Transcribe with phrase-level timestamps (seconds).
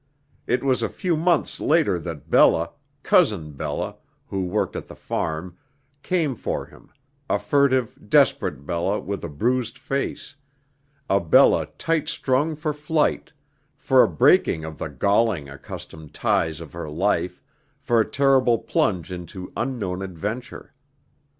[0.47, 2.71] It was a few months later that Bella
[3.03, 5.59] Cousin Bella, who worked at "the farm"
[6.01, 6.89] came for him,
[7.29, 10.35] a furtive, desperate Bella with a bruised face
[11.07, 13.31] a Bella tight strung for flight,
[13.77, 17.43] for a breaking of the galling accustomed ties of her life,
[17.79, 20.73] for a terrible plunge into unknown adventure.